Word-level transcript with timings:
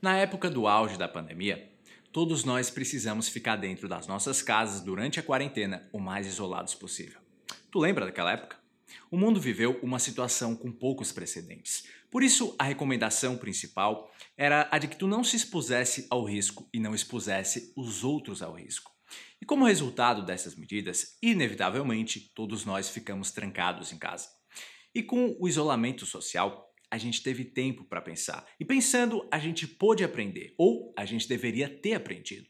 Na 0.00 0.16
época 0.16 0.48
do 0.48 0.68
auge 0.68 0.96
da 0.96 1.08
pandemia, 1.08 1.72
todos 2.12 2.44
nós 2.44 2.70
precisamos 2.70 3.28
ficar 3.28 3.56
dentro 3.56 3.88
das 3.88 4.06
nossas 4.06 4.40
casas 4.40 4.80
durante 4.80 5.18
a 5.18 5.22
quarentena 5.24 5.88
o 5.92 5.98
mais 5.98 6.24
isolados 6.24 6.72
possível. 6.72 7.20
Tu 7.68 7.80
lembra 7.80 8.06
daquela 8.06 8.30
época? 8.30 8.56
O 9.10 9.16
mundo 9.16 9.40
viveu 9.40 9.76
uma 9.82 9.98
situação 9.98 10.54
com 10.54 10.70
poucos 10.70 11.10
precedentes. 11.10 11.88
Por 12.12 12.22
isso, 12.22 12.54
a 12.60 12.62
recomendação 12.62 13.36
principal 13.36 14.08
era 14.36 14.68
a 14.70 14.78
de 14.78 14.86
que 14.86 14.96
tu 14.96 15.08
não 15.08 15.24
se 15.24 15.34
expusesse 15.34 16.06
ao 16.08 16.22
risco 16.22 16.68
e 16.72 16.78
não 16.78 16.94
expusesse 16.94 17.72
os 17.76 18.04
outros 18.04 18.40
ao 18.40 18.54
risco. 18.54 18.92
E 19.42 19.44
como 19.44 19.66
resultado 19.66 20.24
dessas 20.24 20.54
medidas, 20.54 21.18
inevitavelmente, 21.20 22.30
todos 22.36 22.64
nós 22.64 22.88
ficamos 22.88 23.32
trancados 23.32 23.92
em 23.92 23.98
casa. 23.98 24.28
E 24.94 25.02
com 25.02 25.36
o 25.40 25.48
isolamento 25.48 26.06
social, 26.06 26.67
a 26.90 26.96
gente 26.98 27.22
teve 27.22 27.44
tempo 27.44 27.84
para 27.84 28.00
pensar. 28.00 28.46
E 28.58 28.64
pensando, 28.64 29.26
a 29.30 29.38
gente 29.38 29.66
pôde 29.66 30.02
aprender, 30.02 30.54
ou 30.56 30.92
a 30.96 31.04
gente 31.04 31.28
deveria 31.28 31.68
ter 31.68 31.94
aprendido. 31.94 32.46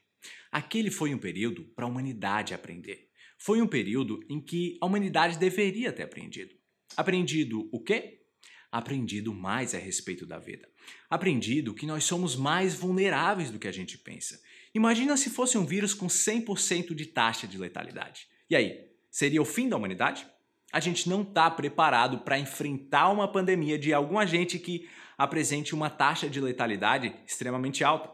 Aquele 0.51 0.91
foi 0.91 1.15
um 1.15 1.19
período 1.19 1.65
para 1.75 1.85
a 1.85 1.89
humanidade 1.89 2.55
aprender. 2.55 3.09
Foi 3.37 3.61
um 3.61 3.67
período 3.67 4.21
em 4.29 4.41
que 4.41 4.79
a 4.81 4.87
humanidade 4.87 5.39
deveria 5.39 5.93
ter 5.93 6.03
aprendido. 6.03 6.55
Aprendido 6.97 7.69
o 7.73 7.81
quê? 7.81 8.23
Aprendido 8.71 9.33
mais 9.33 9.75
a 9.75 9.79
respeito 9.79 10.27
da 10.27 10.39
vida. 10.39 10.69
Aprendido 11.09 11.75
que 11.75 11.87
nós 11.87 12.05
somos 12.05 12.35
mais 12.35 12.75
vulneráveis 12.75 13.51
do 13.51 13.59
que 13.59 13.69
a 13.69 13.73
gente 13.73 13.99
pensa. 13.99 14.41
Imagina 14.75 15.17
se 15.17 15.31
fosse 15.31 15.57
um 15.57 15.65
vírus 15.65 15.95
com 15.95 16.07
100% 16.07 16.95
de 16.95 17.07
taxa 17.07 17.47
de 17.47 17.59
letalidade. 17.59 18.27
E 18.51 18.57
aí, 18.57 18.89
seria 19.11 19.41
o 19.41 19.45
fim 19.45 19.69
da 19.69 19.77
humanidade? 19.77 20.27
A 20.73 20.81
gente 20.81 21.09
não 21.09 21.23
está 21.23 21.51
preparado 21.51 22.19
para 22.19 22.39
enfrentar 22.39 23.09
uma 23.11 23.31
pandemia 23.31 23.79
de 23.79 23.93
algum 23.93 24.19
agente 24.19 24.59
que 24.59 24.89
apresente 25.17 25.75
uma 25.75 25.91
taxa 25.91 26.29
de 26.29 26.41
letalidade 26.41 27.15
extremamente 27.27 27.83
alta. 27.83 28.11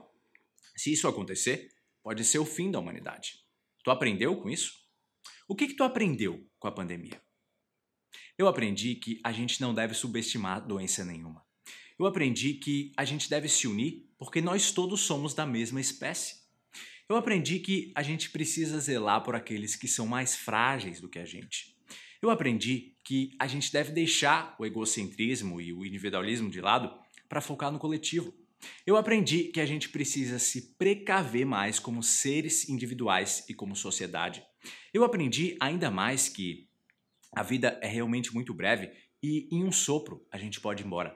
Se 0.76 0.92
isso 0.92 1.08
acontecer, 1.08 1.70
pode 2.02 2.24
ser 2.24 2.38
o 2.38 2.44
fim 2.44 2.70
da 2.70 2.78
humanidade. 2.78 3.40
Tu 3.82 3.90
aprendeu 3.90 4.36
com 4.36 4.48
isso? 4.48 4.72
O 5.48 5.54
que, 5.54 5.66
que 5.66 5.74
tu 5.74 5.84
aprendeu 5.84 6.46
com 6.58 6.68
a 6.68 6.72
pandemia? 6.72 7.20
Eu 8.38 8.48
aprendi 8.48 8.94
que 8.94 9.20
a 9.22 9.32
gente 9.32 9.60
não 9.60 9.74
deve 9.74 9.94
subestimar 9.94 10.66
doença 10.66 11.04
nenhuma. 11.04 11.44
Eu 11.98 12.06
aprendi 12.06 12.54
que 12.54 12.92
a 12.96 13.04
gente 13.04 13.28
deve 13.28 13.48
se 13.48 13.68
unir 13.68 14.08
porque 14.18 14.40
nós 14.40 14.72
todos 14.72 15.02
somos 15.02 15.34
da 15.34 15.46
mesma 15.46 15.80
espécie. 15.80 16.42
Eu 17.08 17.16
aprendi 17.16 17.58
que 17.58 17.92
a 17.94 18.02
gente 18.02 18.30
precisa 18.30 18.80
zelar 18.80 19.22
por 19.22 19.36
aqueles 19.36 19.76
que 19.76 19.86
são 19.86 20.06
mais 20.06 20.34
frágeis 20.34 21.00
do 21.00 21.08
que 21.08 21.18
a 21.18 21.24
gente. 21.24 21.73
Eu 22.24 22.30
aprendi 22.30 22.96
que 23.04 23.36
a 23.38 23.46
gente 23.46 23.70
deve 23.70 23.92
deixar 23.92 24.56
o 24.58 24.64
egocentrismo 24.64 25.60
e 25.60 25.74
o 25.74 25.84
individualismo 25.84 26.48
de 26.48 26.58
lado 26.58 26.90
para 27.28 27.42
focar 27.42 27.70
no 27.70 27.78
coletivo. 27.78 28.32
Eu 28.86 28.96
aprendi 28.96 29.50
que 29.52 29.60
a 29.60 29.66
gente 29.66 29.90
precisa 29.90 30.38
se 30.38 30.74
precaver 30.78 31.44
mais 31.44 31.78
como 31.78 32.02
seres 32.02 32.66
individuais 32.66 33.44
e 33.46 33.52
como 33.52 33.76
sociedade. 33.76 34.42
Eu 34.90 35.04
aprendi 35.04 35.54
ainda 35.60 35.90
mais 35.90 36.26
que 36.26 36.66
a 37.30 37.42
vida 37.42 37.78
é 37.82 37.88
realmente 37.88 38.32
muito 38.32 38.54
breve 38.54 38.90
e 39.22 39.46
em 39.52 39.62
um 39.62 39.70
sopro 39.70 40.26
a 40.32 40.38
gente 40.38 40.62
pode 40.62 40.82
ir 40.82 40.86
embora. 40.86 41.14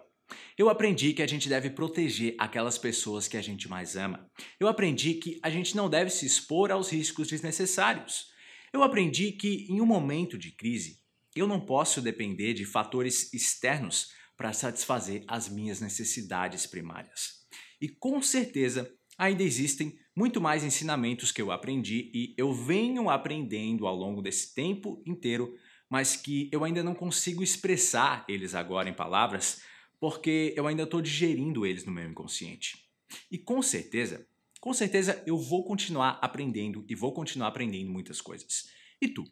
Eu 0.59 0.69
aprendi 0.69 1.15
que 1.15 1.23
a 1.23 1.27
gente 1.27 1.49
deve 1.49 1.71
proteger 1.71 2.35
aquelas 2.39 2.77
pessoas 2.77 3.27
que 3.27 3.39
a 3.39 3.43
gente 3.43 3.67
mais 3.67 3.97
ama. 3.97 4.31
Eu 4.61 4.69
aprendi 4.69 5.15
que 5.15 5.41
a 5.43 5.49
gente 5.49 5.75
não 5.75 5.89
deve 5.89 6.11
se 6.11 6.27
expor 6.27 6.71
aos 6.71 6.93
riscos 6.93 7.29
desnecessários. 7.29 8.37
Eu 8.73 8.83
aprendi 8.83 9.33
que 9.33 9.67
em 9.69 9.81
um 9.81 9.87
momento 9.87 10.37
de 10.37 10.53
crise, 10.53 10.99
eu 11.35 11.47
não 11.47 11.61
posso 11.61 12.03
depender 12.03 12.55
de 12.55 12.65
fatores 12.65 13.33
externos 13.33 14.13
para 14.37 14.53
satisfazer 14.53 15.25
as 15.27 15.49
minhas 15.49 15.81
necessidades 15.81 16.67
primárias. 16.67 17.47
E 17.81 17.89
com 17.89 18.21
certeza 18.23 18.93
ainda 19.17 19.43
existem 19.43 19.99
muito 20.17 20.41
mais 20.41 20.65
ensinamentos 20.65 21.33
que 21.33 21.43
eu 21.43 21.51
aprendi 21.51 22.11
e 22.15 22.35
eu 22.37 22.53
venho 22.53 23.11
aprendendo 23.11 23.87
ao 23.87 23.97
longo 23.97 24.23
desse 24.23 24.55
tempo 24.55 25.03
inteiro, 25.07 25.55
mas 25.91 26.17
que 26.17 26.49
eu 26.53 26.65
ainda 26.65 26.83
não 26.83 26.95
consigo 26.95 27.43
expressar 27.43 28.25
eles 28.29 28.55
agora 28.55 28.89
em 28.89 28.95
palavras, 28.95 29.61
porque 30.01 30.55
eu 30.57 30.67
ainda 30.67 30.85
estou 30.85 31.01
digerindo 31.01 31.67
eles 31.67 31.85
no 31.85 31.93
meu 31.93 32.09
inconsciente. 32.09 32.85
E 33.31 33.39
com 33.39 33.63
certeza 33.63 34.27
com 34.61 34.73
certeza 34.73 35.23
eu 35.27 35.39
vou 35.39 35.65
continuar 35.65 36.19
aprendendo 36.21 36.85
e 36.89 36.95
vou 36.95 37.13
continuar 37.13 37.49
aprendendo 37.49 37.91
muitas 37.91 38.21
coisas. 38.21 38.69
E 39.01 39.09
tu? 39.09 39.25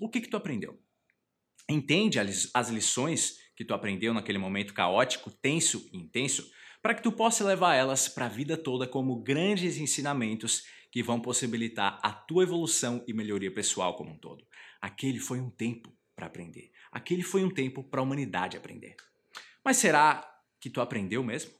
O 0.00 0.08
que 0.08 0.20
que 0.20 0.28
tu 0.28 0.36
aprendeu? 0.36 0.78
Entende 1.68 2.18
as 2.18 2.68
lições 2.68 3.38
que 3.54 3.64
tu 3.64 3.74
aprendeu 3.74 4.14
naquele 4.14 4.38
momento 4.38 4.74
caótico, 4.74 5.30
tenso 5.30 5.88
e 5.92 5.98
intenso, 5.98 6.50
para 6.82 6.94
que 6.94 7.02
tu 7.02 7.12
possa 7.12 7.44
levar 7.44 7.74
elas 7.74 8.08
para 8.08 8.26
a 8.26 8.28
vida 8.28 8.56
toda 8.56 8.86
como 8.86 9.22
grandes 9.22 9.76
ensinamentos 9.76 10.64
que 10.90 11.02
vão 11.02 11.20
possibilitar 11.20 12.00
a 12.02 12.12
tua 12.12 12.42
evolução 12.42 13.04
e 13.06 13.12
melhoria 13.12 13.52
pessoal 13.52 13.96
como 13.96 14.10
um 14.10 14.18
todo. 14.18 14.44
Aquele 14.80 15.18
foi 15.18 15.40
um 15.40 15.50
tempo 15.50 15.94
para 16.16 16.26
aprender. 16.26 16.72
Aquele 16.90 17.22
foi 17.22 17.44
um 17.44 17.50
tempo 17.50 17.84
para 17.84 18.00
a 18.00 18.02
humanidade 18.02 18.56
aprender. 18.56 18.96
Mas 19.64 19.76
será 19.76 20.26
que 20.58 20.70
tu 20.70 20.80
aprendeu 20.80 21.22
mesmo? 21.22 21.59